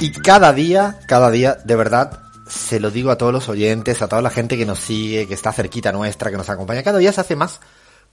[0.00, 4.08] Y cada día, cada día, de verdad, se lo digo a todos los oyentes, a
[4.08, 7.12] toda la gente que nos sigue, que está cerquita nuestra, que nos acompaña, cada día
[7.12, 7.60] se hace más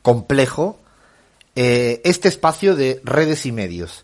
[0.02, 0.80] complejo
[1.56, 4.04] eh, este espacio de redes y medios.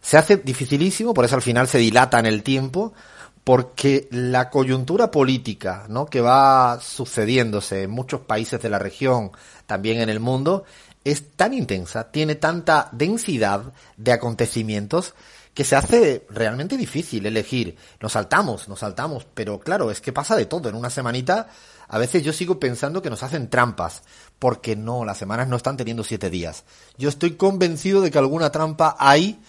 [0.00, 2.94] Se hace dificilísimo, por eso al final se dilata en el tiempo,
[3.42, 6.06] porque la coyuntura política, ¿no?
[6.06, 9.32] que va sucediéndose en muchos países de la región,
[9.66, 10.64] también en el mundo,
[11.02, 15.14] es tan intensa, tiene tanta densidad de acontecimientos
[15.54, 17.76] que se hace realmente difícil elegir.
[18.00, 20.68] Nos saltamos, nos saltamos, pero claro, es que pasa de todo.
[20.68, 21.48] En una semanita,
[21.88, 24.02] a veces yo sigo pensando que nos hacen trampas,
[24.40, 26.64] porque no, las semanas no están teniendo siete días.
[26.98, 29.40] Yo estoy convencido de que alguna trampa hay,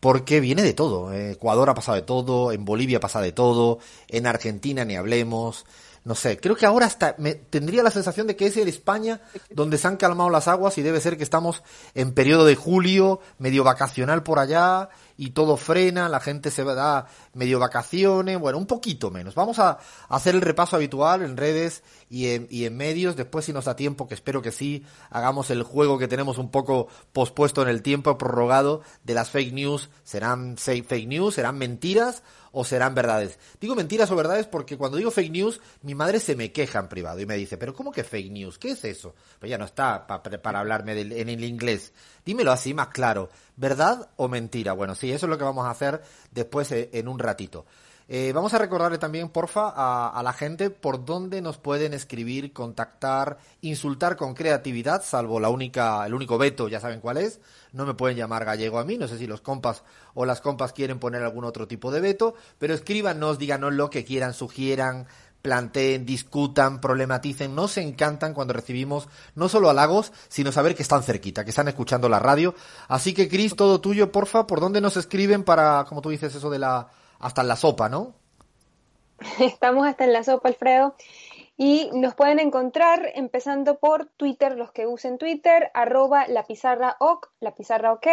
[0.00, 1.12] porque viene de todo.
[1.12, 5.64] Ecuador ha pasado de todo, en Bolivia pasa de todo, en Argentina ni hablemos.
[6.04, 9.20] No sé, creo que ahora hasta me tendría la sensación de que es el España
[9.50, 11.62] donde se han calmado las aguas y debe ser que estamos
[11.94, 17.06] en periodo de julio, medio vacacional por allá, y todo frena, la gente se da
[17.34, 19.36] medio vacaciones, bueno, un poquito menos.
[19.36, 23.52] Vamos a hacer el repaso habitual en redes y en, y en medios, después si
[23.52, 27.62] nos da tiempo, que espero que sí, hagamos el juego que tenemos un poco pospuesto
[27.62, 32.94] en el tiempo, prorrogado, de las fake news, serán fake news, serán mentiras o serán
[32.94, 33.38] verdades.
[33.60, 36.88] Digo mentiras o verdades porque cuando digo fake news, mi madre se me queja en
[36.88, 38.58] privado y me dice, pero ¿cómo que fake news?
[38.58, 39.14] ¿Qué es eso?
[39.40, 41.92] Pues ya no está para hablarme en el inglés.
[42.24, 44.72] Dímelo así más claro, ¿verdad o mentira?
[44.74, 47.66] Bueno, sí, eso es lo que vamos a hacer después eh, en un ratito.
[48.14, 53.38] Eh, vamos a recordarle también, porfa, a, la gente por dónde nos pueden escribir, contactar,
[53.62, 57.40] insultar con creatividad, salvo la única, el único veto, ya saben cuál es.
[57.72, 59.82] No me pueden llamar gallego a mí, no sé si los compas
[60.12, 64.04] o las compas quieren poner algún otro tipo de veto, pero escríbanos, díganos lo que
[64.04, 65.06] quieran, sugieran,
[65.40, 67.54] planteen, discutan, problematicen.
[67.54, 72.10] Nos encantan cuando recibimos no solo halagos, sino saber que están cerquita, que están escuchando
[72.10, 72.54] la radio.
[72.88, 76.50] Así que, Cris, todo tuyo, porfa, ¿por dónde nos escriben para, como tú dices, eso
[76.50, 76.90] de la
[77.22, 78.14] hasta en la sopa, ¿no?
[79.40, 80.94] Estamos hasta en la sopa, Alfredo.
[81.56, 88.06] Y nos pueden encontrar empezando por Twitter, los que usen Twitter, arroba la pizarra ok.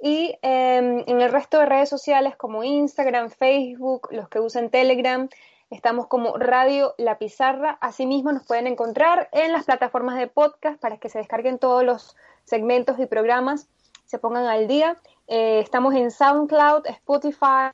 [0.00, 5.28] Y em, en el resto de redes sociales como Instagram, Facebook, los que usen Telegram,
[5.70, 7.78] estamos como Radio La Pizarra.
[7.80, 12.16] Asimismo nos pueden encontrar en las plataformas de podcast para que se descarguen todos los
[12.44, 13.68] segmentos y programas,
[14.04, 14.98] se pongan al día.
[15.26, 17.70] Eh, estamos en SoundCloud, Spotify,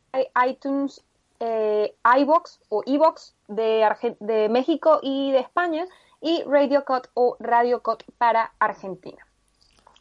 [0.47, 1.03] iTunes,
[1.41, 3.89] eh, iBox o iBox de,
[4.21, 5.87] de México y de España
[6.21, 9.27] y Radio Cut o Radio Cut para Argentina.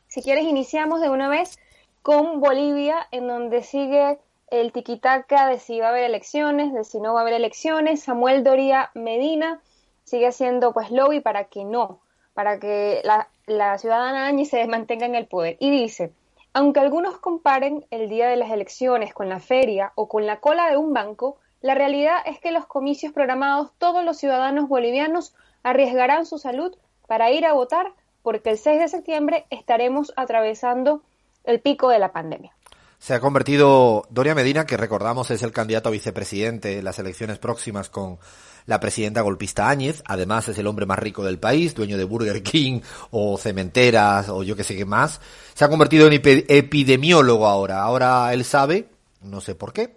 [0.07, 1.57] Si quieres, iniciamos de una vez
[2.01, 4.19] con Bolivia, en donde sigue
[4.51, 8.03] el tiquitaca de si va a haber elecciones, de si no va a haber elecciones.
[8.03, 9.61] Samuel Doria Medina
[10.03, 11.99] sigue haciendo pues lobby para que no,
[12.33, 15.57] para que la, la ciudadana Áñez se mantenga en el poder.
[15.59, 16.11] Y dice,
[16.53, 20.69] aunque algunos comparen el día de las elecciones con la feria o con la cola
[20.69, 26.25] de un banco, la realidad es que los comicios programados todos los ciudadanos bolivianos arriesgarán
[26.25, 26.75] su salud
[27.07, 27.91] para ir a votar
[28.23, 31.01] porque el 6 de septiembre estaremos atravesando
[31.43, 32.53] el pico de la pandemia.
[32.99, 37.39] Se ha convertido Doria Medina, que recordamos es el candidato a vicepresidente en las elecciones
[37.39, 38.19] próximas con
[38.65, 42.43] la presidenta golpista Áñez, además es el hombre más rico del país, dueño de Burger
[42.43, 45.21] King o cementeras o yo que sé qué más.
[45.53, 47.81] Se ha convertido en epidemiólogo ahora.
[47.81, 48.89] Ahora él sabe,
[49.21, 49.95] no sé por qué,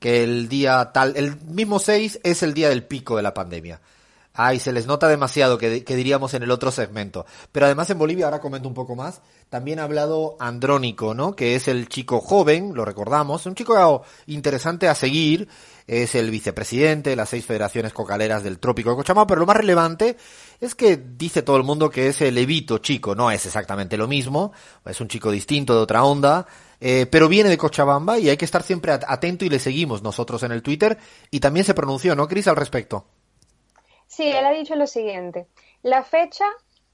[0.00, 3.80] que el día tal, el mismo 6 es el día del pico de la pandemia.
[4.42, 7.26] Ay, se les nota demasiado, que, diríamos en el otro segmento.
[7.52, 9.20] Pero además en Bolivia, ahora comento un poco más,
[9.50, 11.36] también ha hablado Andrónico, ¿no?
[11.36, 15.46] Que es el chico joven, lo recordamos, un chico interesante a seguir,
[15.86, 19.58] es el vicepresidente de las seis federaciones cocaleras del trópico de Cochabamba, pero lo más
[19.58, 20.16] relevante
[20.58, 24.08] es que dice todo el mundo que es el Evito chico, no es exactamente lo
[24.08, 24.52] mismo,
[24.86, 26.46] es un chico distinto de otra onda,
[26.80, 30.42] eh, pero viene de Cochabamba y hay que estar siempre atento y le seguimos nosotros
[30.44, 30.96] en el Twitter
[31.30, 33.04] y también se pronunció, ¿no, Cris, al respecto?
[34.10, 35.46] Sí, él ha dicho lo siguiente.
[35.84, 36.44] La fecha,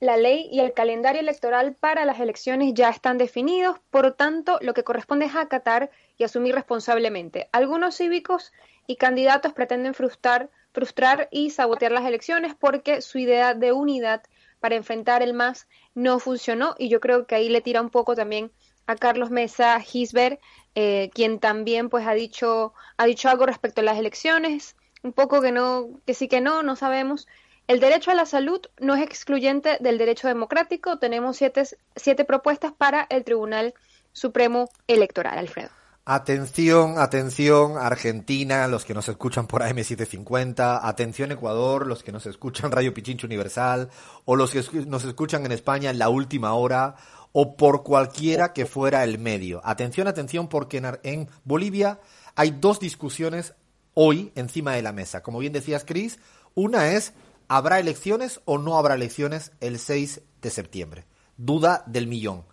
[0.00, 4.74] la ley y el calendario electoral para las elecciones ya están definidos, por tanto, lo
[4.74, 7.48] que corresponde es acatar y asumir responsablemente.
[7.52, 8.52] Algunos cívicos
[8.86, 14.22] y candidatos pretenden frustrar, frustrar y sabotear las elecciones porque su idea de unidad
[14.60, 18.14] para enfrentar el MAS no funcionó y yo creo que ahí le tira un poco
[18.14, 18.52] también
[18.86, 20.38] a Carlos Mesa Gisbert,
[20.74, 25.40] eh, quien también pues ha dicho, ha dicho algo respecto a las elecciones, un poco
[25.40, 27.26] que no, que sí que no, no sabemos.
[27.68, 30.98] El derecho a la salud no es excluyente del derecho democrático.
[30.98, 31.64] Tenemos siete,
[31.96, 33.74] siete propuestas para el Tribunal
[34.12, 35.70] Supremo Electoral, Alfredo.
[36.08, 42.70] Atención, atención, Argentina, los que nos escuchan por AM750, atención Ecuador, los que nos escuchan
[42.70, 43.90] Radio Pichincho Universal,
[44.24, 46.94] o los que nos escuchan en España en la última hora,
[47.32, 49.60] o por cualquiera que fuera el medio.
[49.64, 51.98] Atención, atención, porque en, en Bolivia
[52.36, 53.54] hay dos discusiones
[53.98, 55.22] hoy encima de la mesa.
[55.22, 56.18] Como bien decías, Cris,
[56.54, 57.14] una es,
[57.48, 61.06] ¿habrá elecciones o no habrá elecciones el 6 de septiembre?
[61.38, 62.44] Duda del millón.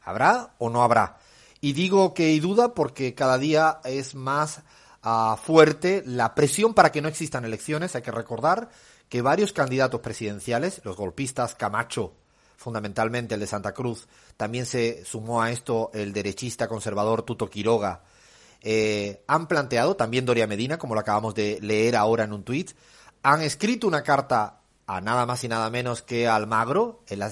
[0.00, 1.18] ¿Habrá o no habrá?
[1.60, 4.62] Y digo que hay duda porque cada día es más
[5.04, 7.94] uh, fuerte la presión para que no existan elecciones.
[7.94, 8.70] Hay que recordar
[9.10, 12.14] que varios candidatos presidenciales, los golpistas Camacho,
[12.56, 14.08] fundamentalmente el de Santa Cruz,
[14.38, 18.02] también se sumó a esto el derechista conservador Tuto Quiroga,
[18.62, 22.72] eh, han planteado, también Doria Medina, como lo acabamos de leer ahora en un tuit,
[23.22, 27.24] han escrito una carta a nada más y nada menos que al Magro, el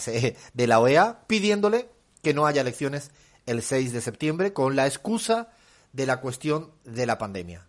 [0.54, 1.88] de la OEA, pidiéndole
[2.22, 3.10] que no haya elecciones
[3.46, 5.50] el 6 de septiembre con la excusa
[5.92, 7.66] de la cuestión de la pandemia.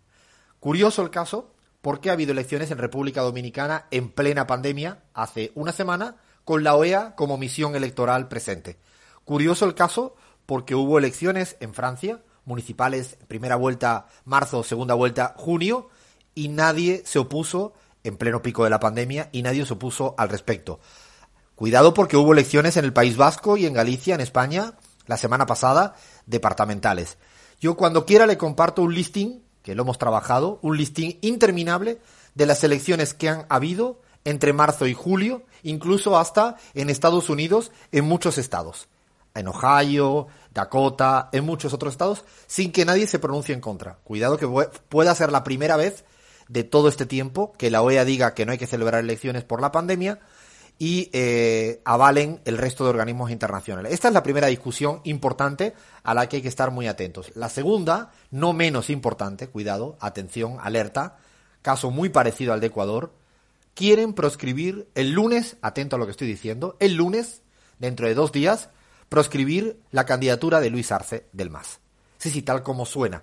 [0.58, 5.72] Curioso el caso, porque ha habido elecciones en República Dominicana en plena pandemia hace una
[5.72, 8.78] semana, con la OEA como misión electoral presente.
[9.24, 10.14] Curioso el caso,
[10.46, 15.90] porque hubo elecciones en Francia, municipales, primera vuelta marzo, segunda vuelta junio,
[16.34, 20.30] y nadie se opuso en pleno pico de la pandemia y nadie se opuso al
[20.30, 20.80] respecto.
[21.54, 24.74] Cuidado porque hubo elecciones en el País Vasco y en Galicia, en España,
[25.06, 25.94] la semana pasada,
[26.26, 27.18] departamentales.
[27.60, 32.00] Yo cuando quiera le comparto un listing, que lo hemos trabajado, un listing interminable
[32.34, 37.72] de las elecciones que han habido entre marzo y julio, incluso hasta en Estados Unidos,
[37.92, 38.88] en muchos estados.
[39.38, 43.98] En Ohio, Dakota, en muchos otros estados, sin que nadie se pronuncie en contra.
[44.04, 44.48] Cuidado que
[44.88, 46.04] pueda ser la primera vez
[46.48, 49.60] de todo este tiempo que la OEA diga que no hay que celebrar elecciones por
[49.60, 50.20] la pandemia
[50.78, 53.92] y eh, avalen el resto de organismos internacionales.
[53.92, 57.32] Esta es la primera discusión importante a la que hay que estar muy atentos.
[57.34, 61.16] La segunda, no menos importante, cuidado, atención, alerta,
[61.62, 63.12] caso muy parecido al de Ecuador,
[63.74, 67.42] quieren proscribir el lunes, atento a lo que estoy diciendo, el lunes,
[67.78, 68.68] dentro de dos días,
[69.08, 71.80] proscribir la candidatura de Luis Arce del MAS.
[72.18, 73.22] Sí, sí, tal como suena.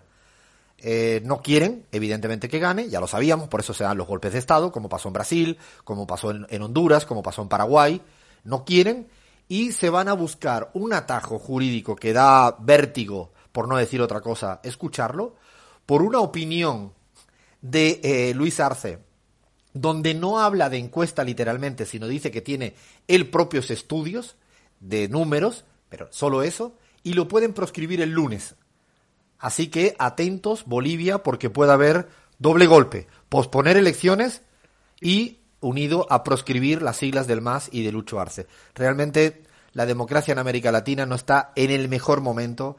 [0.78, 4.34] Eh, no quieren, evidentemente, que gane, ya lo sabíamos, por eso se dan los golpes
[4.34, 8.02] de Estado, como pasó en Brasil, como pasó en, Honduras, como pasó en Paraguay.
[8.44, 9.08] No quieren
[9.48, 14.20] y se van a buscar un atajo jurídico que da vértigo, por no decir otra
[14.20, 15.36] cosa, escucharlo,
[15.86, 16.94] por una opinión
[17.62, 19.00] de eh, Luis Arce,
[19.74, 22.76] donde no habla de encuesta literalmente, sino dice que tiene
[23.08, 24.36] él propios estudios
[24.82, 25.64] de números,
[25.94, 26.74] pero solo eso,
[27.04, 28.56] y lo pueden proscribir el lunes.
[29.38, 32.08] Así que atentos, Bolivia, porque puede haber
[32.40, 34.42] doble golpe, posponer elecciones
[35.00, 38.48] y unido a proscribir las siglas del MAS y de Lucho Arce.
[38.74, 39.44] Realmente
[39.74, 42.76] la democracia en América Latina no está en el mejor momento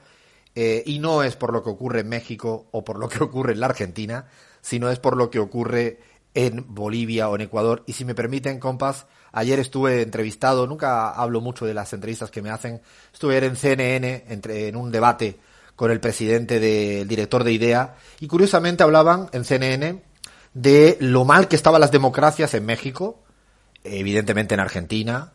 [0.56, 3.52] eh, y no es por lo que ocurre en México o por lo que ocurre
[3.52, 4.26] en la Argentina,
[4.60, 6.00] sino es por lo que ocurre
[6.34, 7.84] en Bolivia o en Ecuador.
[7.86, 12.42] Y si me permiten, compas, ayer estuve entrevistado, nunca hablo mucho de las entrevistas que
[12.42, 12.80] me hacen,
[13.12, 15.38] estuve ayer en CNN entre, en un debate
[15.76, 20.02] con el presidente del director de IDEA, y curiosamente hablaban en CNN
[20.54, 23.24] de lo mal que estaban las democracias en México,
[23.82, 25.32] evidentemente en Argentina,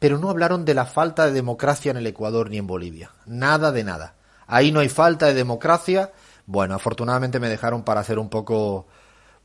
[0.00, 3.12] pero no hablaron de la falta de democracia en el Ecuador ni en Bolivia.
[3.26, 4.14] Nada de nada.
[4.46, 6.10] Ahí no hay falta de democracia.
[6.46, 8.88] Bueno, afortunadamente me dejaron para ser un poco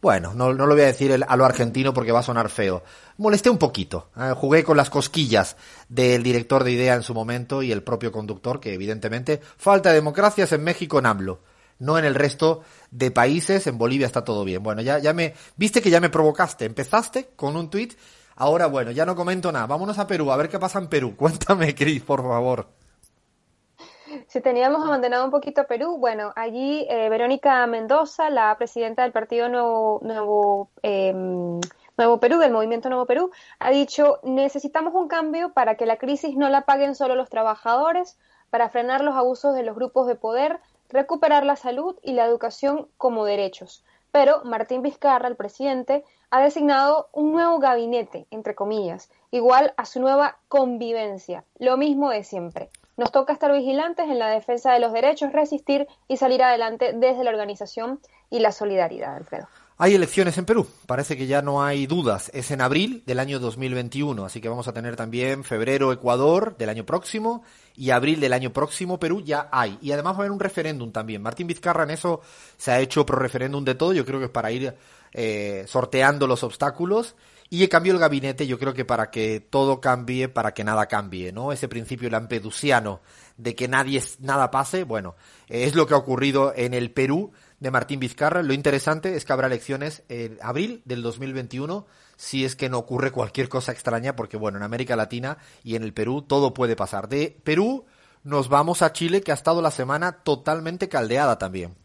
[0.02, 2.84] bueno, no, no, lo voy a decir a lo argentino porque va a sonar feo.
[3.18, 4.10] Molesté un poquito.
[4.18, 4.34] ¿eh?
[4.36, 5.58] jugué con las cosquillas
[5.90, 9.96] del director de idea en su momento y el propio conductor, que evidentemente falta de
[9.96, 11.40] democracias en México en AMLO.
[11.80, 12.62] No en el resto
[12.92, 14.64] de países, en Bolivia está todo bien.
[14.64, 16.66] Bueno, ya, ya me, viste que ya me provocaste.
[16.66, 17.96] Empezaste con un tuit,
[18.36, 19.66] ahora bueno, ya no comento nada.
[19.66, 21.16] Vámonos a Perú, a ver qué pasa en Perú.
[21.18, 22.85] Cuéntame, Cris, por favor.
[24.28, 29.50] Si teníamos abandonado un poquito Perú, bueno, allí eh, Verónica Mendoza, la presidenta del Partido
[29.50, 31.60] Nuevo, Nuevo, em,
[31.98, 36.36] Nuevo Perú, del Movimiento Nuevo Perú, ha dicho, necesitamos un cambio para que la crisis
[36.36, 38.18] no la paguen solo los trabajadores,
[38.50, 42.88] para frenar los abusos de los grupos de poder, recuperar la salud y la educación
[42.98, 43.84] como derechos.
[44.12, 50.00] Pero Martín Vizcarra, el presidente, ha designado un nuevo gabinete, entre comillas, igual a su
[50.00, 52.70] nueva convivencia, lo mismo de siempre.
[52.98, 57.24] Nos toca estar vigilantes en la defensa de los derechos, resistir y salir adelante desde
[57.24, 58.00] la organización
[58.30, 59.48] y la solidaridad, Alfredo.
[59.78, 62.32] Hay elecciones en Perú, parece que ya no hay dudas.
[62.34, 66.70] Es en abril del año 2021, así que vamos a tener también febrero Ecuador del
[66.70, 67.44] año próximo
[67.76, 69.78] y abril del año próximo Perú ya hay.
[69.82, 71.22] Y además va a haber un referéndum también.
[71.22, 72.22] Martín Vizcarra en eso
[72.56, 74.74] se ha hecho pro referéndum de todo, yo creo que es para ir
[75.12, 77.16] eh, sorteando los obstáculos.
[77.50, 80.88] Y he cambiado el gabinete, yo creo que para que todo cambie, para que nada
[80.88, 81.52] cambie, ¿no?
[81.52, 83.02] Ese principio lampedusiano
[83.38, 85.16] de que nadie, nada pase, bueno,
[85.48, 88.42] es lo que ha ocurrido en el Perú de Martín Vizcarra.
[88.42, 91.86] Lo interesante es que habrá elecciones en abril del 2021
[92.18, 95.84] si es que no ocurre cualquier cosa extraña, porque bueno, en América Latina y en
[95.84, 97.10] el Perú todo puede pasar.
[97.10, 97.86] De Perú
[98.24, 101.76] nos vamos a Chile, que ha estado la semana totalmente caldeada también.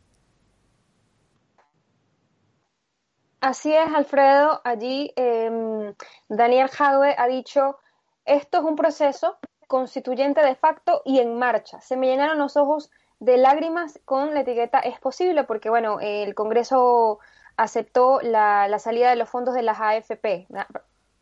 [3.41, 4.61] Así es, Alfredo.
[4.65, 5.95] Allí em,
[6.29, 7.79] Daniel Jadwe ha dicho,
[8.25, 11.81] esto es un proceso constituyente de facto y en marcha.
[11.81, 16.35] Se me llenaron los ojos de lágrimas con la etiqueta es posible, porque bueno, el
[16.35, 17.21] Congreso
[17.57, 20.47] aceptó la, salida de los fondos de las AFP,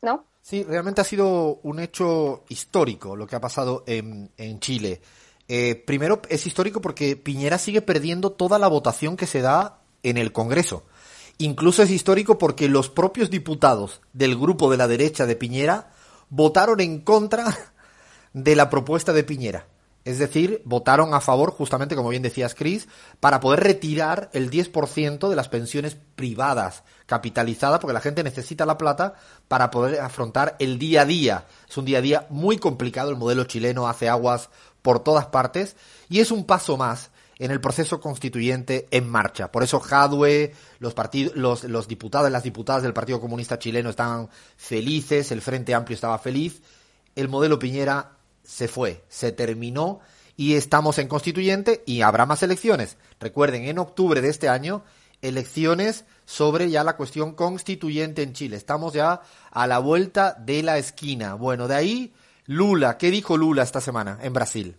[0.02, 0.24] ¿no?
[0.40, 5.02] Sí, realmente ha sido un hecho histórico lo que ha pasado en, Chile.
[5.48, 10.16] Eh, primero, es histórico porque Piñera sigue perdiendo toda la votación que se da en
[10.16, 10.84] el Congreso.
[11.38, 15.92] Incluso es histórico porque los propios diputados del grupo de la derecha de Piñera
[16.30, 17.56] votaron en contra
[18.32, 19.66] de la propuesta de Piñera.
[20.04, 22.88] Es decir, votaron a favor, justamente como bien decías, Chris,
[23.20, 28.78] para poder retirar el 10% de las pensiones privadas capitalizadas, porque la gente necesita la
[28.78, 29.14] plata
[29.48, 31.46] para poder afrontar el día a día.
[31.68, 34.48] Es un día a día muy complicado, el modelo chileno hace aguas
[34.82, 35.76] por todas partes
[36.08, 39.52] y es un paso más en el proceso constituyente en marcha.
[39.52, 40.94] Por eso Jadwe, los,
[41.34, 45.94] los, los diputados y las diputadas del Partido Comunista Chileno estaban felices, el Frente Amplio
[45.94, 46.62] estaba feliz,
[47.14, 50.00] el modelo Piñera se fue, se terminó
[50.36, 52.96] y estamos en constituyente y habrá más elecciones.
[53.20, 54.84] Recuerden, en octubre de este año,
[55.20, 58.56] elecciones sobre ya la cuestión constituyente en Chile.
[58.56, 61.34] Estamos ya a la vuelta de la esquina.
[61.34, 62.14] Bueno, de ahí
[62.46, 62.98] Lula.
[62.98, 64.76] ¿Qué dijo Lula esta semana en Brasil?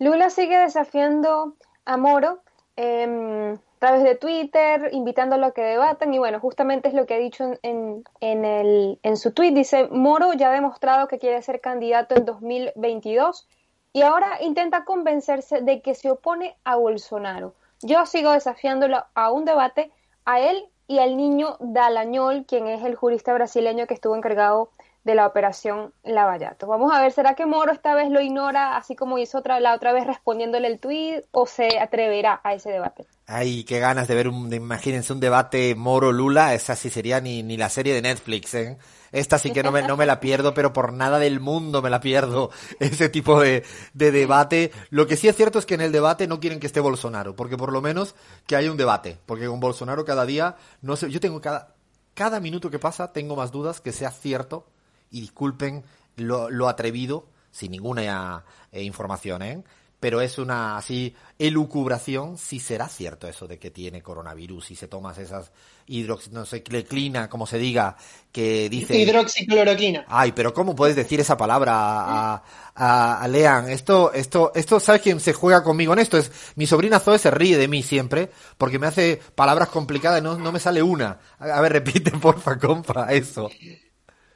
[0.00, 1.54] Lula sigue desafiando
[1.84, 2.42] a Moro.
[2.76, 7.18] Eh, través de Twitter, invitándolo a que debatan y bueno, justamente es lo que ha
[7.18, 9.52] dicho en, en, el, en su tweet.
[9.52, 13.48] Dice, Moro ya ha demostrado que quiere ser candidato en 2022
[13.94, 17.54] y ahora intenta convencerse de que se opone a Bolsonaro.
[17.80, 19.90] Yo sigo desafiándolo a un debate
[20.26, 24.68] a él y al niño Dalañol, quien es el jurista brasileño que estuvo encargado
[25.04, 26.66] de la operación Lavallato.
[26.66, 29.74] Vamos a ver, ¿será que Moro esta vez lo ignora así como hizo otra, la
[29.74, 33.06] otra vez respondiéndole el tuit o se atreverá a ese debate?
[33.26, 37.56] Ay, qué ganas de ver un, imagínense un debate Moro-Lula, esa sí sería ni, ni
[37.56, 38.76] la serie de Netflix, ¿eh?
[39.12, 41.90] Esta sí que no me, no me la pierdo, pero por nada del mundo me
[41.90, 44.70] la pierdo, ese tipo de, de debate.
[44.90, 47.34] Lo que sí es cierto es que en el debate no quieren que esté Bolsonaro,
[47.34, 48.14] porque por lo menos
[48.46, 51.74] que haya un debate, porque con Bolsonaro cada día, no sé, yo tengo cada,
[52.14, 54.66] cada minuto que pasa tengo más dudas que sea cierto
[55.10, 55.84] y disculpen
[56.16, 59.62] lo, lo atrevido, sin ninguna eh, información, ¿eh?
[60.00, 64.88] pero es una así elucubración si será cierto eso de que tiene coronavirus, si se
[64.88, 65.52] tomas esas
[65.86, 67.96] hidrox, no sé, cleclina, como se diga,
[68.32, 68.96] que dice...
[68.98, 70.06] Hidroxicloroquina.
[70.08, 72.42] Ay, pero ¿cómo puedes decir esa palabra a,
[72.74, 73.68] a, a, Lean?
[73.68, 76.16] Esto, esto, esto, ¿sabes quién se juega conmigo en esto?
[76.16, 80.22] Es, mi sobrina Zoe se ríe de mí siempre, porque me hace palabras complicadas y
[80.22, 81.18] no, no me sale una.
[81.38, 83.50] A, ver, repite, porfa, compa, eso.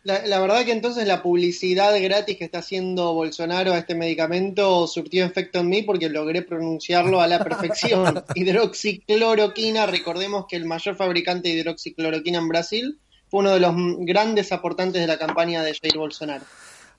[0.04, 5.24] La, verdad que entonces la publicidad gratis que está haciendo Bolsonaro a este medicamento surtió
[5.24, 8.22] efecto en mí porque logré pronunciarlo a la perfección.
[8.34, 14.52] hidroxicloroquina, recordemos que el mayor fabricante de hidroxicloroquina en Brasil fue uno de los grandes
[14.52, 16.44] aportantes de la campaña de Jair Bolsonaro.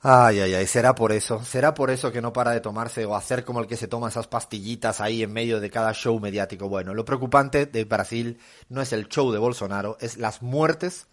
[0.01, 3.15] Ay, ay, ay, será por eso, será por eso que no para de tomarse o
[3.15, 6.69] hacer como el que se toma esas pastillitas ahí en medio de cada show mediático.
[6.69, 11.05] Bueno, lo preocupante de Brasil no es el show de Bolsonaro, es las muertes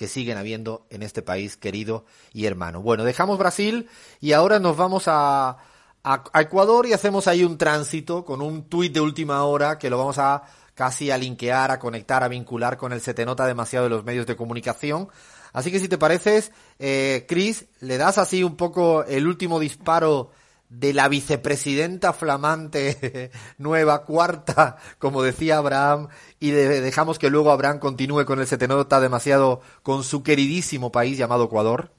[0.00, 2.80] que siguen habiendo en este país querido y hermano.
[2.80, 3.86] Bueno, dejamos Brasil
[4.18, 5.58] y ahora nos vamos a,
[6.02, 9.98] a, Ecuador y hacemos ahí un tránsito con un tuit de última hora que lo
[9.98, 13.84] vamos a casi a linkear, a conectar, a vincular con el se te nota demasiado
[13.84, 15.10] de los medios de comunicación.
[15.52, 20.30] Así que si te pareces, eh, Chris, le das así un poco el último disparo
[20.70, 26.08] de la vicepresidenta flamante nueva, cuarta, como decía Abraham,
[26.38, 31.44] y dejamos que luego Abraham continúe con el setenota demasiado con su queridísimo país llamado
[31.44, 31.90] Ecuador?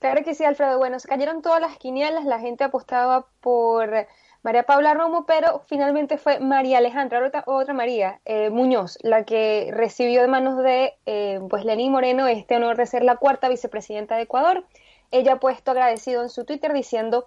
[0.00, 0.78] Claro que sí, Alfredo.
[0.78, 4.06] Bueno, se cayeron todas las quinielas, la gente apostaba por
[4.42, 9.70] María Paula Romo, pero finalmente fue María Alejandra, otra, otra María eh, Muñoz, la que
[9.72, 14.16] recibió de manos de eh, pues Lenín Moreno este honor de ser la cuarta vicepresidenta
[14.16, 14.66] de Ecuador.
[15.10, 17.24] Ella ha puesto agradecido en su Twitter diciendo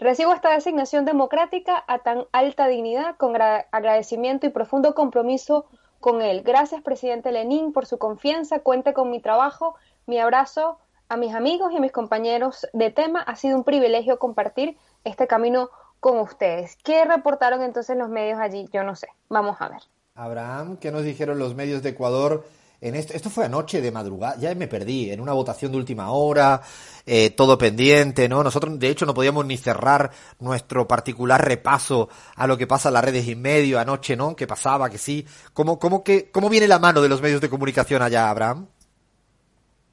[0.00, 5.66] Recibo esta designación democrática a tan alta dignidad con agradecimiento y profundo compromiso
[5.98, 6.42] con él.
[6.42, 8.60] Gracias, presidente Lenín, por su confianza.
[8.60, 9.74] Cuente con mi trabajo.
[10.06, 10.78] Mi abrazo
[11.08, 13.22] a mis amigos y mis compañeros de tema.
[13.22, 16.76] Ha sido un privilegio compartir este camino con ustedes.
[16.84, 18.68] ¿Qué reportaron entonces los medios allí?
[18.72, 19.08] Yo no sé.
[19.28, 19.82] Vamos a ver.
[20.14, 22.44] Abraham, ¿qué nos dijeron los medios de Ecuador?
[22.80, 26.10] En esto, esto fue anoche de madrugada, ya me perdí, en una votación de última
[26.12, 26.62] hora,
[27.06, 28.44] eh, todo pendiente, ¿no?
[28.44, 32.94] Nosotros, de hecho, no podíamos ni cerrar nuestro particular repaso a lo que pasa en
[32.94, 34.36] las redes y medio anoche, ¿no?
[34.36, 34.90] ¿Qué pasaba?
[34.90, 35.26] Que sí.
[35.52, 38.68] ¿Cómo, cómo, que, ¿Cómo viene la mano de los medios de comunicación allá, Abraham?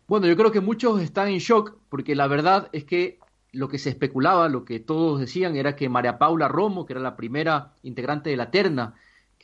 [0.08, 3.18] Bueno, yo creo que muchos están en shock porque la verdad es que
[3.52, 7.02] lo que se especulaba, lo que todos decían era que María Paula Romo, que era
[7.02, 8.94] la primera integrante de la terna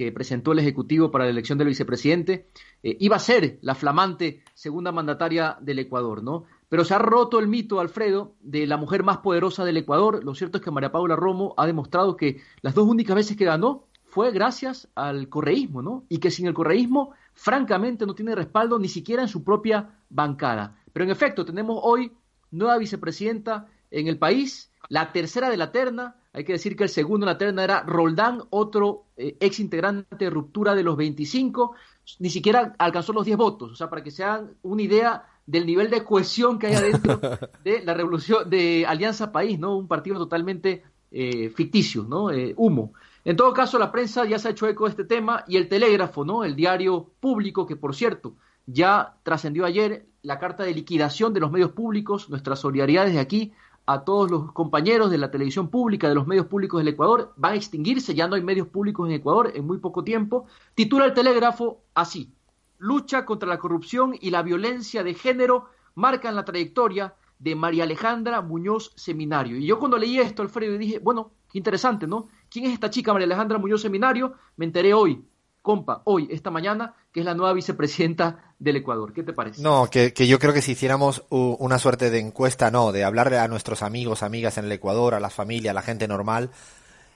[0.02, 2.48] que presentó el Ejecutivo para la elección del vicepresidente,
[2.82, 6.46] eh, iba a ser la flamante segunda mandataria del Ecuador, ¿no?
[6.70, 10.24] Pero se ha roto el mito, Alfredo, de la mujer más poderosa del Ecuador.
[10.24, 13.46] Lo cierto es que María Paula Romo ha demostrado que las dos únicas veces que
[13.46, 16.04] ganó fue gracias al correísmo, ¿no?
[16.10, 20.80] Y que sin el correísmo, francamente, no tiene respaldo ni siquiera en su propia bancada.
[20.94, 22.12] Pero en efecto, tenemos hoy
[22.50, 26.16] nueva vicepresidenta en el país, la tercera de la terna.
[26.34, 30.16] Hay que decir que el segundo en la terna era Roldán, otro eh, ex integrante
[30.16, 31.76] de ruptura de los 25.
[32.20, 33.72] Ni siquiera alcanzó los 10 votos.
[33.72, 37.20] O sea, para que se hagan una idea del nivel de cohesión que hay adentro
[37.64, 39.78] de la revolución de Alianza País, ¿no?
[39.78, 42.32] Un partido totalmente eh, ficticio, ¿no?
[42.32, 42.94] Eh, humo.
[43.26, 45.68] En todo caso, la prensa ya se ha hecho eco de este tema y el
[45.68, 46.46] telégrafo, ¿no?
[46.46, 48.36] El diario público, que por cierto,
[48.66, 53.54] ya trascendió ayer la carta de liquidación de los medios públicos, nuestra solidaridad desde aquí
[53.86, 57.54] a todos los compañeros de la televisión pública, de los medios públicos del Ecuador, van
[57.54, 60.46] a extinguirse, ya no hay medios públicos en Ecuador en muy poco tiempo.
[60.76, 62.34] Titula el telégrafo así,
[62.78, 68.42] lucha contra la corrupción y la violencia de género marcan la trayectoria de María Alejandra
[68.42, 69.58] Muñoz Seminario.
[69.58, 72.28] Y yo cuando leí esto, Alfredo, dije, bueno, qué interesante, ¿no?
[72.50, 74.34] ¿Quién es esta chica, María Alejandra Muñoz Seminario?
[74.58, 75.26] Me enteré hoy,
[75.62, 79.12] compa, hoy, esta mañana, que es la nueva vicepresidenta del Ecuador.
[79.12, 79.62] ¿Qué te parece?
[79.62, 83.48] No, que, yo creo que si hiciéramos una suerte de encuesta, no, de hablarle a
[83.48, 86.52] nuestros amigos, amigas en el Ecuador, a la familia, a la gente normal,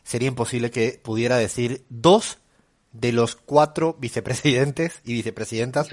[0.04, 2.40] sería imposible que pudiera decir dos
[2.94, 5.88] de los cuatro vicepresidentes y vicepresidentas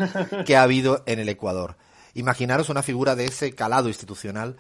[0.47, 1.77] que ha habido en el Ecuador.
[2.15, 4.57] Imaginaros una figura de ese calado institucional,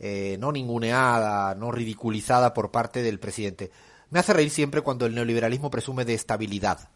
[0.00, 3.70] eh, no ninguneada, no ridiculizada por parte del presidente.
[4.10, 6.90] Me hace reír siempre cuando el neoliberalismo presume de estabilidad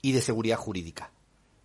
[0.00, 1.10] y de seguridad jurídica.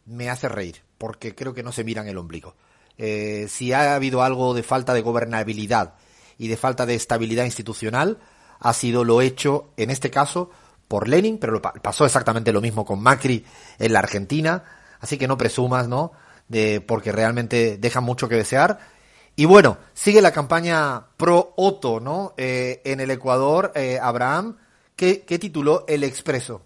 [0.05, 2.55] Me hace reír, porque creo que no se miran el ombligo.
[2.97, 5.95] Eh, si ha habido algo de falta de gobernabilidad
[6.37, 8.19] y de falta de estabilidad institucional,
[8.59, 10.51] ha sido lo hecho, en este caso,
[10.87, 13.45] por Lenin, pero pasó exactamente lo mismo con Macri
[13.79, 14.63] en la Argentina,
[14.99, 16.11] así que no presumas, ¿no?
[16.47, 18.79] De, porque realmente deja mucho que desear.
[19.35, 22.33] Y bueno, sigue la campaña pro Otto, ¿no?
[22.37, 24.57] Eh, en el Ecuador, eh, Abraham,
[24.95, 26.61] que, que tituló El Expreso.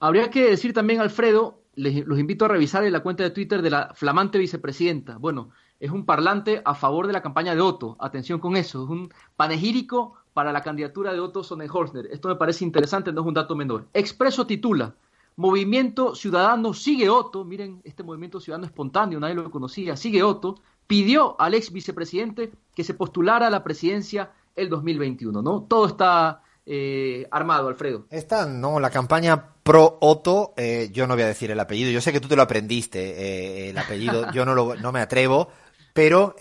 [0.00, 3.62] Habría que decir también, Alfredo, les, los invito a revisar en la cuenta de Twitter
[3.62, 5.18] de la flamante vicepresidenta.
[5.18, 7.96] Bueno, es un parlante a favor de la campaña de Otto.
[7.98, 8.84] Atención con eso.
[8.84, 12.06] Es un panegírico para la candidatura de Otto Sonnenhorstner.
[12.12, 13.86] Esto me parece interesante, no es un dato menor.
[13.94, 14.94] Expreso titula.
[15.36, 17.44] Movimiento Ciudadano sigue Otto.
[17.44, 19.96] Miren, este movimiento ciudadano espontáneo, nadie lo conocía.
[19.96, 20.56] Sigue Otto.
[20.86, 25.40] Pidió al ex vicepresidente que se postulara a la presidencia el 2021.
[25.40, 25.62] ¿no?
[25.62, 28.06] Todo está eh, armado, Alfredo.
[28.10, 32.00] Esta, no, la campaña pro Otto, eh, yo no voy a decir el apellido, yo
[32.00, 35.48] sé que tú te lo aprendiste, eh, el apellido, yo no, lo, no me atrevo,
[35.92, 36.36] pero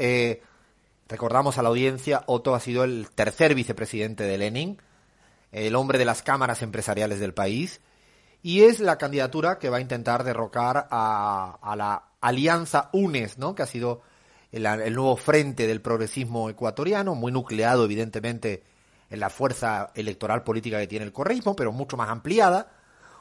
[1.08, 4.82] recordamos a la audiencia, Otto ha sido el tercer vicepresidente de Lenin,
[5.52, 7.82] el hombre de las cámaras empresariales del país,
[8.42, 13.56] y es la candidatura que va a intentar derrocar a, a la Alianza UNES, ¿no?
[13.56, 14.02] que ha sido
[14.52, 18.64] el, el, nuevo frente del progresismo ecuatoriano, muy nucleado evidentemente
[19.10, 22.72] en la fuerza electoral política que tiene el correísmo, pero mucho más ampliada,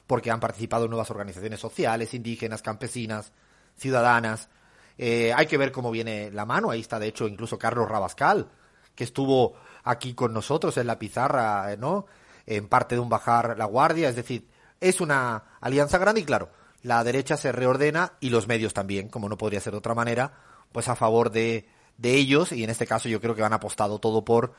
[0.06, 3.32] porque han participado nuevas organizaciones sociales, indígenas, campesinas,
[3.76, 4.48] ciudadanas.
[4.96, 6.70] Eh, hay que ver cómo viene la mano.
[6.70, 8.48] Ahí está, de hecho, incluso Carlos Rabascal,
[8.94, 12.06] que estuvo aquí con nosotros en la pizarra, ¿no?
[12.46, 14.08] En parte de un bajar la guardia.
[14.08, 14.48] Es decir,
[14.80, 16.50] es una alianza grande y, claro,
[16.82, 20.32] la derecha se reordena y los medios también, como no podría ser de otra manera,
[20.72, 22.52] pues a favor de, de ellos.
[22.52, 24.54] Y en este caso, yo creo que han apostado todo por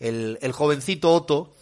[0.00, 1.52] el, el jovencito Otto,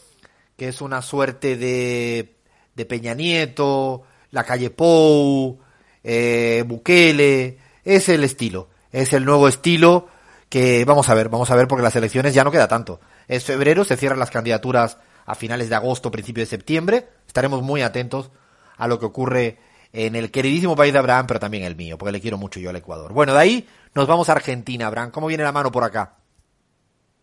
[0.57, 2.37] que es una suerte de,
[2.75, 5.59] de Peña Nieto, la calle Pou,
[6.03, 10.09] eh, Bukele, es el estilo, es el nuevo estilo
[10.49, 13.01] que vamos a ver, vamos a ver porque las elecciones ya no queda tanto.
[13.27, 17.83] Es febrero, se cierran las candidaturas a finales de agosto, principio de septiembre, estaremos muy
[17.83, 18.31] atentos
[18.77, 19.59] a lo que ocurre
[19.92, 22.70] en el queridísimo país de Abraham, pero también el mío, porque le quiero mucho yo
[22.70, 23.12] al Ecuador.
[23.12, 25.11] Bueno, de ahí nos vamos a Argentina, Abraham.
[25.11, 26.16] ¿Cómo viene la mano por acá?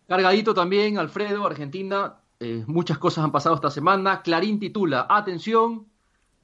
[0.08, 2.16] Cargadito también, Alfredo, Argentina.
[2.40, 4.22] Eh, muchas cosas han pasado esta semana.
[4.22, 5.86] Clarín titula, atención,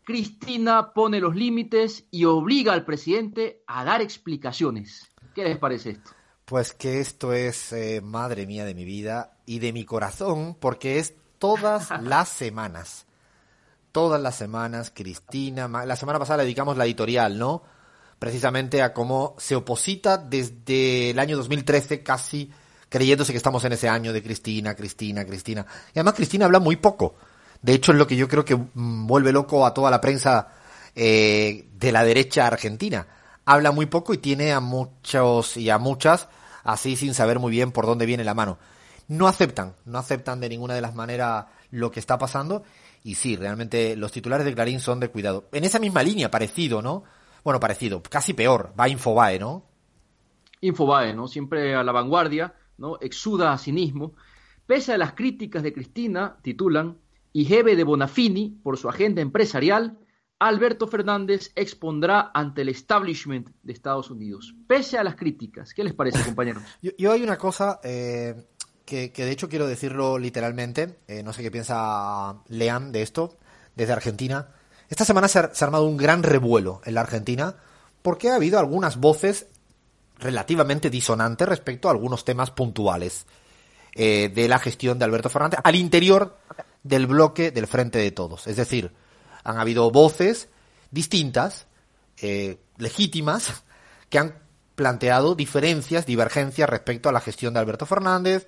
[0.09, 5.11] Cristina pone los límites y obliga al presidente a dar explicaciones.
[5.35, 6.13] ¿Qué les parece esto?
[6.47, 10.99] Pues que esto es, eh, madre mía de mi vida y de mi corazón, porque
[10.99, 13.05] es todas las semanas.
[13.93, 17.63] Todas las semanas, Cristina, la semana pasada le dedicamos la editorial, ¿no?
[18.19, 22.51] Precisamente a cómo se oposita desde el año 2013 casi
[22.89, 25.67] creyéndose que estamos en ese año de Cristina, Cristina, Cristina.
[25.95, 27.15] Y además Cristina habla muy poco.
[27.63, 30.49] De hecho, es lo que yo creo que mm, vuelve loco a toda la prensa
[30.95, 33.07] eh, de la derecha argentina.
[33.45, 36.29] Habla muy poco y tiene a muchos y a muchas
[36.65, 38.59] así sin saber muy bien por dónde viene la mano.
[39.09, 42.63] No aceptan, no aceptan de ninguna de las maneras lo que está pasando.
[43.03, 45.49] Y sí, realmente los titulares de Clarín son de cuidado.
[45.53, 47.05] En esa misma línea, parecido, ¿no?
[47.43, 49.65] Bueno, parecido, casi peor, va Infobae, ¿no?
[50.61, 51.27] Infobae, ¿no?
[51.27, 52.99] Siempre a la vanguardia, ¿no?
[53.01, 54.15] Exuda a cinismo.
[54.67, 56.99] Pese a las críticas de Cristina, titulan,
[57.33, 59.99] y Jebe de Bonafini, por su agenda empresarial,
[60.39, 65.75] Alberto Fernández expondrá ante el establishment de Estados Unidos, pese a las críticas.
[65.75, 66.63] ¿Qué les parece, compañeros?
[66.99, 68.47] yo, hay una cosa eh,
[68.85, 73.39] que, de hecho quiero decirlo literalmente, eh, no sé qué piensa Lean de esto,
[73.75, 74.49] desde Argentina.
[74.89, 77.57] Esta semana se ha, armado un gran revuelo en la Argentina
[78.03, 79.49] porque ha habido algunas voces
[80.19, 83.27] relativamente disonantes respecto a algunos temas puntuales
[83.95, 86.39] eh, de la gestión de Alberto Fernández al interior
[86.83, 88.47] del bloque del Frente de Todos.
[88.47, 88.93] Es decir,
[89.45, 90.49] han habido voces
[90.91, 91.67] distintas,
[92.21, 93.65] eh, legítimas,
[94.09, 94.35] que han
[94.75, 98.47] planteado diferencias, divergencias respecto a la gestión de Alberto Fernández,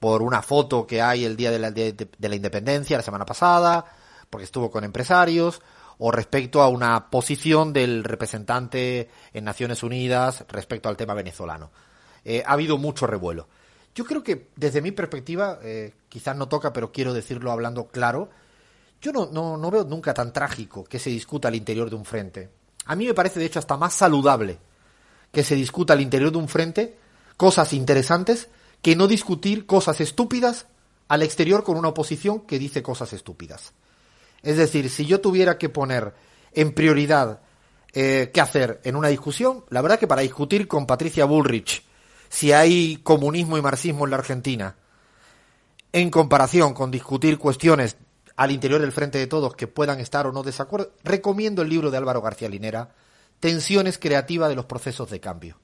[0.00, 3.84] por una foto que hay el día de la, de, la independencia, la semana pasada,
[4.28, 5.60] porque estuvo con empresarios,
[6.02, 11.70] o respecto a una posición del representante en Naciones Unidas respecto al tema venezolano.
[12.24, 13.48] Eh, ha habido mucho revuelo.
[13.94, 18.30] Yo creo que desde mi perspectiva, eh, quizás no toca, pero quiero decirlo hablando claro,
[19.02, 22.06] yo no, no, no veo nunca tan trágico que se discuta al interior de un
[22.06, 22.48] frente.
[22.86, 24.58] A mí me parece, de hecho, hasta más saludable
[25.32, 26.96] que se discuta al interior de un frente
[27.36, 28.48] cosas interesantes
[28.80, 30.66] que no discutir cosas estúpidas
[31.08, 33.74] al exterior con una oposición que dice cosas estúpidas.
[34.42, 36.14] Es decir, si yo tuviera que poner
[36.52, 37.40] en prioridad
[37.92, 41.84] eh, qué hacer en una discusión, la verdad que para discutir con Patricia Bullrich
[42.30, 44.76] si hay comunismo y marxismo en la Argentina,
[45.92, 47.96] en comparación con discutir cuestiones
[48.36, 51.90] al interior del Frente de Todos que puedan estar o no desacuerdo, recomiendo el libro
[51.90, 52.94] de Álvaro García Linera,
[53.40, 55.58] Tensiones creativas de los procesos de cambio,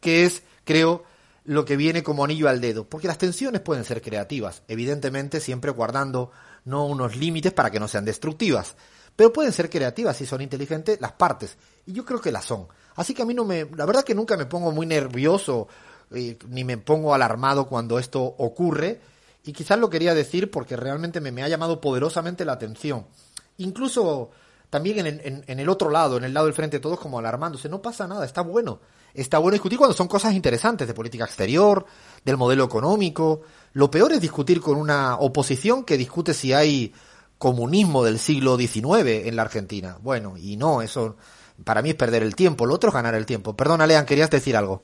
[0.00, 1.04] que es, creo,
[1.44, 5.72] lo que viene como anillo al dedo, porque las tensiones pueden ser creativas, evidentemente siempre
[5.72, 6.30] guardando
[6.66, 8.76] no unos límites para que no sean destructivas,
[9.16, 12.68] pero pueden ser creativas si son inteligentes las partes, y yo creo que las son.
[12.96, 15.68] Así que a mí no me, la verdad que nunca me pongo muy nervioso,
[16.10, 19.00] eh, ni me pongo alarmado cuando esto ocurre,
[19.46, 23.06] y quizás lo quería decir porque realmente me, ha llamado poderosamente la atención.
[23.58, 24.30] Incluso
[24.70, 27.68] también en, en, el otro lado, en el lado del frente todos, como alarmándose.
[27.68, 28.80] No pasa nada, está bueno.
[29.14, 31.86] Está bueno discutir cuando son cosas interesantes de política exterior,
[32.24, 33.42] del modelo económico.
[33.76, 36.94] Lo peor es discutir con una oposición que discute si hay
[37.36, 39.98] comunismo del siglo XIX en la Argentina.
[40.00, 41.16] Bueno, y no, eso
[41.62, 42.64] para mí es perder el tiempo.
[42.64, 43.54] Lo otro es ganar el tiempo.
[43.54, 44.82] Perdona, Lean, querías decir algo.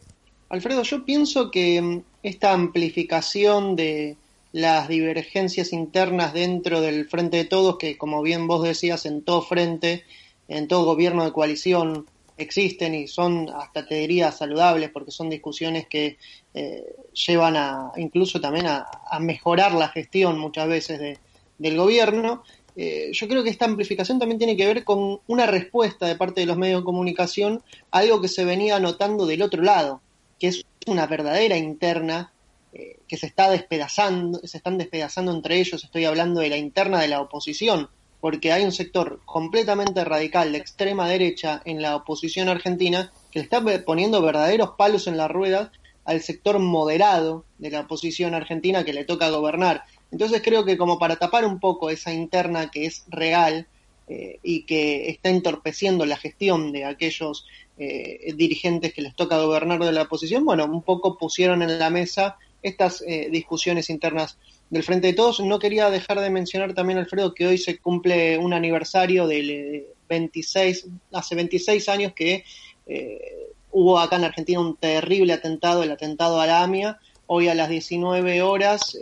[0.51, 4.19] Alfredo, yo pienso que mm, esta amplificación de,
[4.53, 9.41] las divergencias internas dentro del Frente de Todos, que como bien vos decías, en todo
[9.41, 10.05] frente,
[10.49, 15.87] en todo gobierno de coalición existen y son, hasta te diría, saludables, porque son discusiones
[15.87, 16.19] que
[16.55, 18.87] eh, llevan a, incluso también a,
[19.21, 21.19] mejorar la gestión muchas veces de,
[21.59, 22.43] del gobierno.
[22.75, 26.41] Eh, yo creo que esta amplificación también tiene que ver con una respuesta de parte
[26.41, 30.01] de los medios de comunicación a algo que se venía notando del otro lado,
[30.39, 32.33] que es una verdadera interna
[32.73, 37.01] eh, que se está despedazando, se están despedazando entre ellos, estoy hablando de la interna
[37.01, 37.91] de la oposición,
[38.23, 43.43] porque hay un sector completamente radical de extrema derecha en la oposición argentina que le
[43.43, 45.73] está poniendo verdaderos palos en la rueda
[46.05, 49.83] al sector moderado de la oposición argentina que le toca gobernar.
[50.13, 53.67] Entonces creo que como para tapar un poco esa interna que es real
[54.07, 57.45] eh, y que está entorpeciendo la gestión de aquellos
[57.77, 61.91] eh, dirigentes que les toca gobernar de la oposición, bueno, un poco pusieron en la
[61.91, 64.39] mesa estas eh, discusiones internas
[64.71, 65.41] del Frente de Todos.
[65.41, 70.85] No quería dejar de mencionar también, Alfredo, que hoy se cumple un aniversario del 26,
[70.85, 72.45] eh, hace 26 años que
[72.87, 76.99] eh, hubo acá en Argentina un terrible atentado, el atentado a la AMIA.
[77.27, 78.99] Hoy a las 19 horas,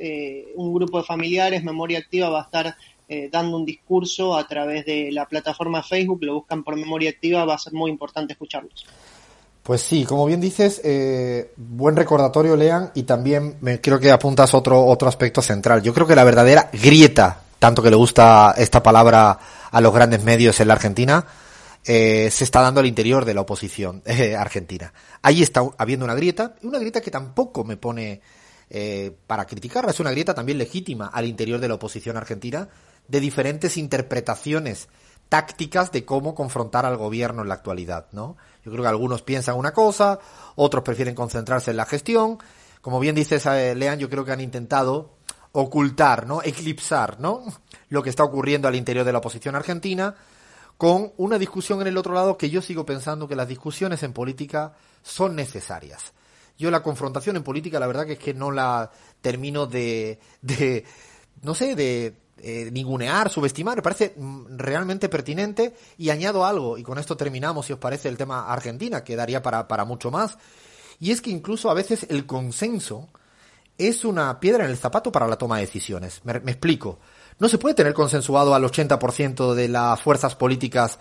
[0.54, 2.76] un grupo de familiares, Memoria Activa, va a estar
[3.32, 7.54] dando un discurso a través de la plataforma Facebook, lo buscan por Memoria Activa, va
[7.54, 8.86] a ser muy importante escucharlos.
[9.70, 14.52] Pues sí, como bien dices, eh, buen recordatorio, Lean, y también me creo que apuntas
[14.52, 15.80] otro, otro aspecto central.
[15.80, 19.38] Yo creo que la verdadera grieta, tanto que le gusta esta palabra
[19.70, 21.24] a los grandes medios en la Argentina,
[21.84, 24.92] eh, se está dando al interior de la oposición eh, argentina.
[25.22, 28.22] Ahí está habiendo una grieta, una grieta que tampoco me pone
[28.70, 32.68] eh, para criticarla, es una grieta también legítima al interior de la oposición argentina,
[33.06, 34.88] de diferentes interpretaciones
[35.28, 38.36] tácticas de cómo confrontar al gobierno en la actualidad, ¿no?
[38.64, 40.18] Yo creo que algunos piensan una cosa,
[40.56, 42.38] otros prefieren concentrarse en la gestión.
[42.80, 45.16] Como bien dices, eh, Lean, yo creo que han intentado
[45.52, 46.42] ocultar, ¿no?
[46.42, 47.44] Eclipsar, ¿no?
[47.88, 50.14] Lo que está ocurriendo al interior de la oposición argentina
[50.76, 54.14] con una discusión en el otro lado que yo sigo pensando que las discusiones en
[54.14, 56.14] política son necesarias.
[56.56, 60.84] Yo la confrontación en política, la verdad que es que no la termino de, de
[61.42, 66.82] no sé, de, eh, ningunear, subestimar, me parece mm, realmente pertinente y añado algo, y
[66.82, 70.38] con esto terminamos, si os parece, el tema Argentina, que daría para, para mucho más,
[71.00, 73.08] y es que incluso a veces el consenso
[73.88, 76.20] es una piedra en el zapato para la toma de decisiones.
[76.24, 76.98] Me, explico.
[77.38, 80.98] No se puede tener consensuado al 80% de las fuerzas políticas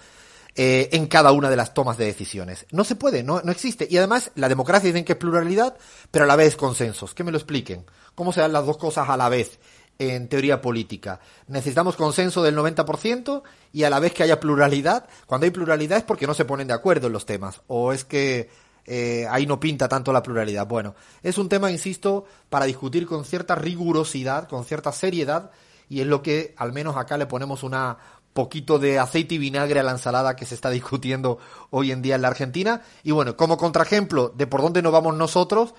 [0.56, 2.66] eh, en cada una de las tomas de decisiones.
[2.72, 3.86] No se puede, no, no existe.
[3.90, 5.76] Y además, la democracia dicen que es pluralidad,
[6.10, 7.14] pero a la vez consensos.
[7.14, 7.86] Que me lo expliquen.
[8.16, 9.60] ¿Cómo se dan las dos cosas a la vez?
[10.00, 11.20] En teoría política.
[11.48, 15.08] Necesitamos consenso del 90% y a la vez que haya pluralidad.
[15.28, 18.06] Cuando hay pluralidad es porque no se ponen de acuerdo en los temas o es
[18.06, 18.50] que
[18.86, 20.66] eh, ahí no pinta tanto la pluralidad.
[20.66, 25.52] Bueno, es un tema, insisto, para discutir con cierta rigurosidad, con cierta seriedad
[25.90, 27.98] y es lo que al menos acá le ponemos una
[28.32, 31.40] poquito de aceite y vinagre a la ensalada que se está discutiendo
[31.72, 32.84] hoy en día en la Argentina.
[33.04, 35.74] Y bueno, como contraejemplo de por dónde nos vamos nosotros,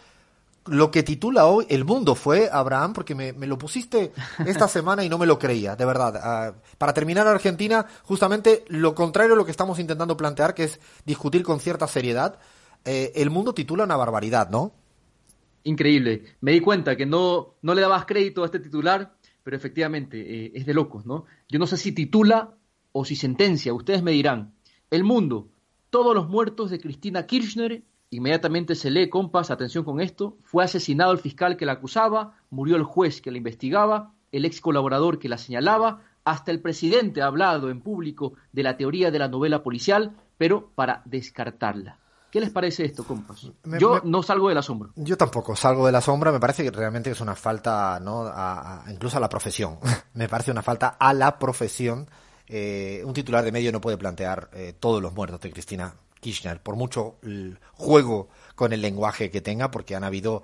[0.66, 4.12] lo que titula hoy El Mundo fue, Abraham, porque me, lo pusiste
[4.46, 6.20] esta semana y no me lo creía, de verdad.
[6.22, 10.80] Ah, para terminar Argentina, justamente lo contrario a lo que estamos intentando plantear, que es
[11.04, 12.38] discutir con cierta seriedad,
[12.84, 14.72] eh, El Mundo titula una barbaridad, ¿no?
[15.64, 16.24] Increíble.
[16.40, 20.52] Me di cuenta que no, no le dabas crédito a este titular, pero efectivamente eh,
[20.54, 21.24] es de locos, ¿no?
[21.48, 22.54] Yo no sé si titula
[22.92, 24.54] o si sentencia, ustedes me dirán.
[24.90, 25.48] El Mundo,
[25.90, 31.12] todos los muertos de Cristina Kirchner Inmediatamente se lee, compas, atención con esto, fue asesinado
[31.12, 35.28] el fiscal que la acusaba, murió el juez que la investigaba, el ex colaborador que
[35.28, 39.62] la señalaba, hasta el presidente ha hablado en público de la teoría de la novela
[39.62, 41.98] policial, pero para descartarla.
[42.32, 43.50] ¿Qué les parece esto, compas?
[43.78, 44.90] yo no salgo de la sombra.
[44.96, 46.30] Yo tampoco salgo de la sombra.
[46.30, 48.32] Me parece que realmente es una falta, ¿no?
[48.90, 49.78] incluso a la profesión.
[50.14, 52.08] me parece una falta a la profesión.
[52.46, 56.62] Eh, un titular de medio no puede plantear eh, todos los muertos de Cristina Kirchner,
[56.62, 57.16] por mucho
[57.72, 60.42] juego con el lenguaje que tenga, porque han habido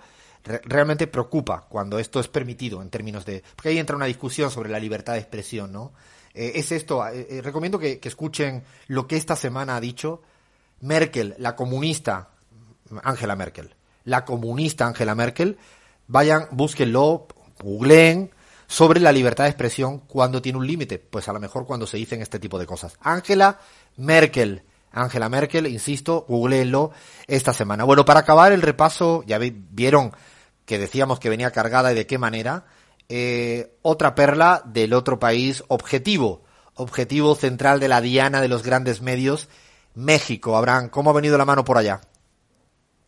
[0.64, 4.70] realmente preocupa cuando esto es permitido en términos de porque ahí entra una discusión sobre
[4.70, 5.92] la libertad de expresión, ¿no?
[6.34, 7.06] Eh, es esto.
[7.08, 10.22] Eh, eh, recomiendo que, escuchen lo que esta semana ha dicho
[10.80, 12.30] Merkel, la comunista
[13.02, 15.58] Angela Merkel, la comunista Angela Merkel.
[16.06, 17.26] Vayan, búsquenlo,
[17.60, 18.30] googleen
[18.68, 20.98] sobre la libertad de expresión cuando tiene un límite.
[20.98, 22.96] Pues a lo mejor cuando se dicen este tipo de cosas.
[23.00, 23.58] Angela
[23.96, 24.62] Merkel
[24.92, 26.90] Angela Merkel, insisto, googleenlo
[27.26, 27.84] esta semana.
[27.84, 30.12] Bueno, para acabar el repaso, ya vieron
[30.64, 32.66] que decíamos que venía cargada y de qué manera.
[33.08, 36.42] Eh, otra perla del otro país objetivo,
[36.74, 39.48] objetivo central de la diana de los grandes medios,
[39.94, 40.56] México.
[40.56, 42.00] Abraham, ¿cómo ha venido la mano por allá?